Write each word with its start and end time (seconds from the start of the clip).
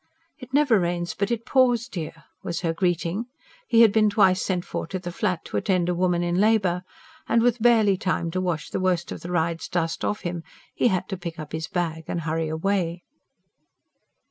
"It 0.39 0.51
never 0.51 0.79
rains 0.79 1.13
but 1.13 1.29
it 1.29 1.45
pours, 1.45 1.87
dear!" 1.87 2.23
was 2.41 2.61
her 2.61 2.73
greeting: 2.73 3.27
he 3.67 3.81
had 3.83 3.91
been 3.93 4.09
twice 4.09 4.41
sent 4.41 4.65
for 4.65 4.87
to 4.87 4.97
the 4.97 5.11
Flat, 5.11 5.45
to 5.45 5.57
attend 5.57 5.89
a 5.89 5.93
woman 5.93 6.23
in 6.23 6.41
labour. 6.41 6.81
And 7.27 7.43
with 7.43 7.61
barely 7.61 7.97
time 7.97 8.31
to 8.31 8.41
wash 8.41 8.71
the 8.71 8.79
worst 8.79 9.11
of 9.11 9.21
the 9.21 9.29
ride's 9.29 9.67
dust 9.69 10.03
off 10.03 10.21
him, 10.21 10.41
he 10.73 10.87
had 10.87 11.07
to 11.09 11.17
pick 11.17 11.37
up 11.37 11.51
his 11.51 11.67
bag 11.67 12.05
and 12.07 12.21
hurry 12.21 12.47
away. 12.49 13.03